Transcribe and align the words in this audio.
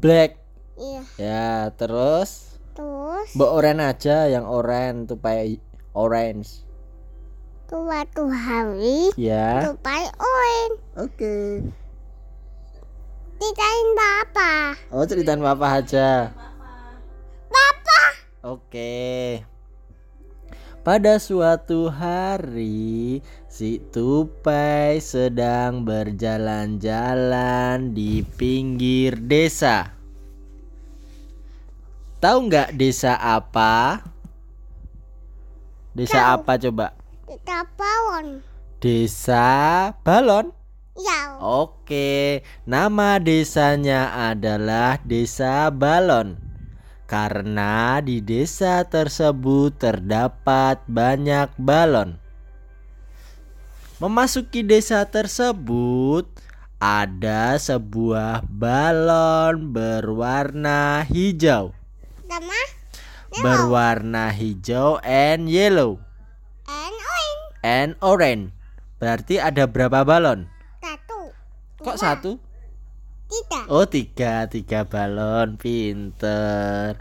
Black. 0.00 0.40
iya 0.80 1.04
Ya, 1.20 1.68
terus 1.76 2.51
terus 2.72 3.28
Mbak 3.32 3.50
oren 3.52 3.78
aja 3.78 4.26
yang 4.26 4.44
oren 4.44 5.04
tupai 5.04 5.60
orange. 5.92 6.64
suatu 7.68 8.28
hari 8.28 9.12
Ya. 9.16 9.64
tupai 9.64 10.04
orange 10.12 10.76
Oke. 10.98 11.36
ceritain 13.36 13.88
papa 13.92 14.52
Oh, 14.92 15.04
ceritain 15.04 15.40
papa 15.40 15.66
aja. 15.78 16.32
papa 17.48 18.00
Oke. 18.42 19.38
Pada 20.82 21.22
suatu 21.22 21.86
hari, 21.86 23.22
si 23.46 23.78
tupai 23.94 24.98
sedang 24.98 25.86
berjalan-jalan 25.86 27.94
di 27.94 28.26
pinggir 28.26 29.14
desa. 29.22 29.94
Tahu 32.22 32.38
nggak 32.46 32.78
desa 32.78 33.18
apa? 33.18 33.98
Desa 35.90 36.38
apa 36.38 36.54
coba? 36.54 36.94
kita 37.26 37.66
bawon 37.74 38.38
Desa 38.78 39.48
Balon. 40.06 40.54
ya 40.94 41.42
Oke, 41.42 42.46
nama 42.62 43.18
desanya 43.18 44.30
adalah 44.30 45.02
Desa 45.02 45.66
Balon. 45.74 46.38
Karena 47.10 47.98
di 47.98 48.22
desa 48.22 48.86
tersebut 48.86 49.74
terdapat 49.76 50.80
banyak 50.86 51.50
balon. 51.58 52.22
Memasuki 53.98 54.62
desa 54.62 55.04
tersebut 55.04 56.24
ada 56.78 57.58
sebuah 57.58 58.46
balon 58.48 59.74
berwarna 59.74 61.04
hijau. 61.04 61.81
Sama 62.32 62.60
Berwarna 63.32 64.32
hijau 64.32 65.00
and 65.04 65.48
yellow. 65.48 66.00
And 66.68 66.96
orange. 66.96 67.44
And 67.64 67.90
orange. 68.04 68.46
Berarti 69.00 69.40
ada 69.40 69.64
berapa 69.68 70.04
balon? 70.04 70.52
satu. 70.80 71.20
Kok 71.80 71.96
satu? 71.96 72.30
tidak 73.32 73.64
Oh 73.72 73.88
tiga. 73.88 74.44
Tiga 74.52 74.84
balon. 74.84 75.56
Pinter. 75.56 77.00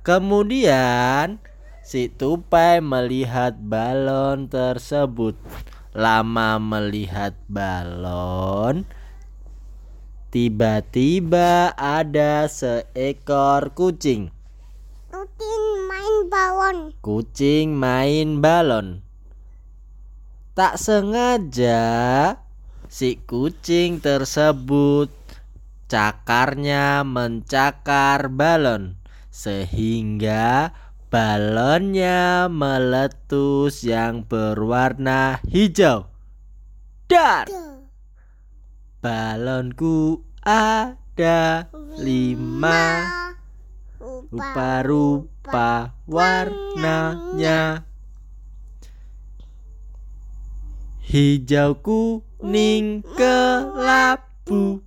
Kemudian 0.00 1.44
si 1.84 2.08
tupai 2.08 2.80
melihat 2.80 3.60
balon 3.60 4.48
tersebut. 4.48 5.36
Lama 5.92 6.56
melihat 6.56 7.36
balon. 7.52 8.88
Tiba-tiba 10.32 11.72
ada 11.76 12.48
seekor 12.48 13.76
kucing 13.76 14.35
bawon 16.66 16.90
Kucing 16.98 17.78
main 17.78 18.42
balon. 18.42 19.06
Tak 20.58 20.80
sengaja 20.82 21.78
si 22.90 23.22
kucing 23.22 24.02
tersebut 24.02 25.12
cakarnya 25.86 27.06
mencakar 27.06 28.32
balon 28.32 28.98
sehingga 29.30 30.74
balonnya 31.06 32.50
meletus 32.50 33.86
yang 33.86 34.26
berwarna 34.26 35.38
hijau. 35.46 36.10
Dan 37.06 37.46
balonku 38.98 40.24
ada 40.42 41.70
lima 41.94 43.25
rupa-rupa 44.30 45.94
warnanya. 46.06 47.86
Hijau 51.06 51.78
kuning 51.86 53.06
kelabu. 53.14 54.82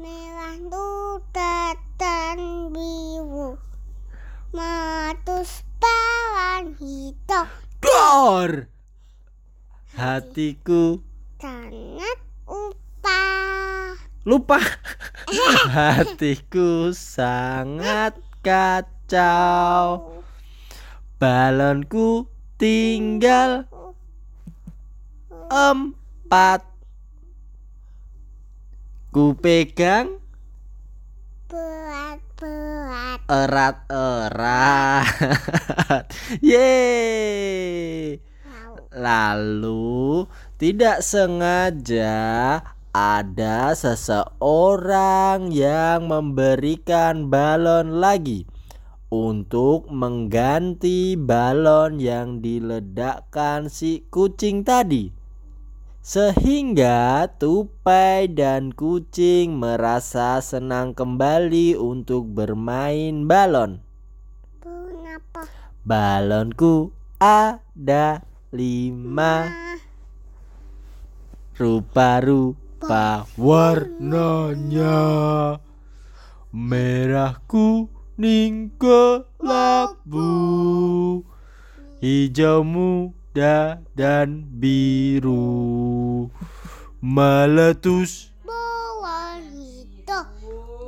Merah 0.00 0.56
duda 0.56 1.76
dan 2.00 2.72
biru. 2.72 3.60
Matus 4.56 5.60
bawan 5.76 6.72
hitam. 6.80 7.44
Dor! 7.84 8.72
Hatiku. 9.92 11.04
Sangat 11.36 12.18
upah. 12.48 14.00
Lupa. 14.24 14.56
Hatiku 15.76 16.96
sangat 16.96 18.16
kacau. 18.40 20.16
Balonku 21.20 22.24
tinggal 22.56 23.68
empat. 25.52 26.64
Ku 29.10 29.34
pegang 29.34 30.22
berat-berat. 31.50 33.20
Erat-erat. 33.26 35.04
Yeay. 36.50 38.22
Lalu 38.90 40.26
tidak 40.58 41.02
sengaja 41.02 42.58
ada 42.90 43.70
seseorang 43.70 45.54
yang 45.54 46.10
memberikan 46.10 47.30
balon 47.30 48.02
lagi 48.02 48.50
untuk 49.10 49.86
mengganti 49.90 51.14
balon 51.14 52.02
yang 52.02 52.42
diledakkan 52.42 53.70
si 53.70 54.02
kucing 54.10 54.66
tadi. 54.66 55.14
Sehingga 56.00 57.28
tupai 57.38 58.26
dan 58.26 58.72
kucing 58.74 59.54
merasa 59.54 60.42
senang 60.42 60.96
kembali 60.96 61.76
untuk 61.78 62.26
bermain 62.26 63.28
balon. 63.30 63.84
Kenapa? 64.58 65.46
Balonku 65.86 66.90
ada 67.20 68.24
lima 68.50 69.46
rupa-rupa 71.60 72.69
warnanya 73.36 74.96
merah 76.48 77.36
kuning 77.44 78.72
kelabu 78.80 80.32
hijau 82.00 82.64
muda 82.64 83.84
dan 83.92 84.48
biru. 84.56 86.32
Meletus. 87.00 88.32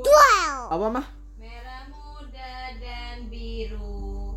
Twelve 0.02 0.68
apa 0.72 0.86
mah? 0.88 1.06
Merah 1.40 1.84
muda 1.92 2.52
dan 2.80 3.28
biru. 3.28 4.36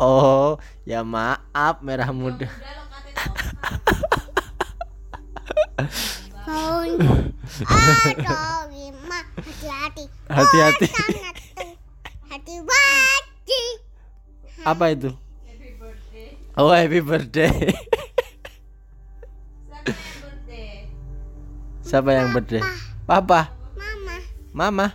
oh 0.00 0.58
ya 0.88 1.04
maaf 1.04 1.84
merah 1.84 2.08
muda. 2.12 2.48
Udah 2.48 2.72
lima 8.70 9.18
Hati-hati 9.44 10.04
Hati-hati. 10.28 10.86
Oh, 10.86 10.88
tuh. 10.88 11.72
Hati-hati 12.30 13.62
apa 14.64 14.84
itu 14.90 15.12
Happy 15.44 15.70
birthday. 15.76 16.28
oh 16.56 16.72
happy 16.72 17.00
birthday 17.04 17.52
Siapa 19.68 19.92
yang 19.92 20.08
birthday? 20.24 20.88
siapa 21.84 22.10
yang 22.16 22.28
birthday 22.32 22.62
papa 23.04 23.52
Mama 23.76 24.16
mama 24.56 24.86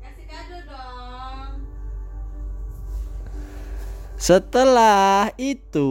Kasih 0.00 0.24
kado 0.24 0.56
dong. 0.64 1.52
Setelah 4.16 5.28
itu 5.36 5.90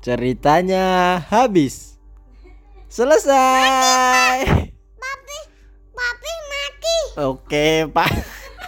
ceritanya 0.00 1.18
habis. 1.20 1.95
Selesai. 2.96 4.40
Papi 4.96 5.38
Papi 5.92 6.32
mati 6.48 6.96
Oke, 7.28 7.84
Pak. 7.92 8.35